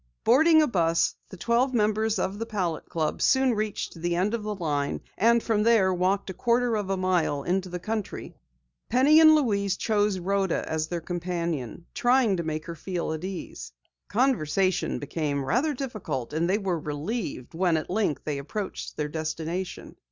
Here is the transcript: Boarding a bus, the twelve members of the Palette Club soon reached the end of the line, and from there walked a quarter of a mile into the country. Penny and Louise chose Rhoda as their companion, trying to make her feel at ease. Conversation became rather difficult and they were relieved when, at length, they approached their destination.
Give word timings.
Boarding 0.23 0.63
a 0.63 0.67
bus, 0.67 1.15
the 1.29 1.37
twelve 1.37 1.75
members 1.75 2.17
of 2.17 2.39
the 2.39 2.45
Palette 2.47 2.89
Club 2.89 3.21
soon 3.21 3.53
reached 3.53 3.93
the 4.01 4.15
end 4.15 4.33
of 4.33 4.41
the 4.41 4.55
line, 4.55 5.01
and 5.15 5.43
from 5.43 5.61
there 5.61 5.93
walked 5.93 6.31
a 6.31 6.33
quarter 6.33 6.75
of 6.75 6.89
a 6.89 6.97
mile 6.97 7.43
into 7.43 7.69
the 7.69 7.77
country. 7.77 8.33
Penny 8.89 9.19
and 9.19 9.35
Louise 9.35 9.77
chose 9.77 10.17
Rhoda 10.17 10.67
as 10.67 10.87
their 10.87 11.01
companion, 11.01 11.85
trying 11.93 12.37
to 12.37 12.43
make 12.43 12.65
her 12.65 12.73
feel 12.73 13.13
at 13.13 13.23
ease. 13.23 13.73
Conversation 14.07 14.97
became 14.97 15.45
rather 15.45 15.75
difficult 15.75 16.33
and 16.33 16.49
they 16.49 16.57
were 16.57 16.79
relieved 16.79 17.53
when, 17.53 17.77
at 17.77 17.87
length, 17.91 18.23
they 18.23 18.39
approached 18.39 18.97
their 18.97 19.07
destination. 19.07 19.95